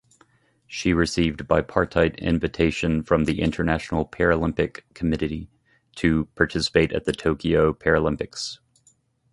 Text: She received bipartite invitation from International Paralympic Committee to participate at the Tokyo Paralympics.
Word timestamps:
She 0.65 0.93
received 0.95 1.41
bipartite 1.47 2.15
invitation 2.17 3.03
from 3.03 3.21
International 3.25 4.03
Paralympic 4.03 4.81
Committee 4.95 5.51
to 5.97 6.25
participate 6.33 6.91
at 6.91 7.05
the 7.05 7.13
Tokyo 7.13 7.71
Paralympics. 7.71 8.57